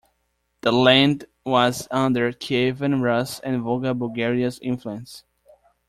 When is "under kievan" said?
1.91-3.03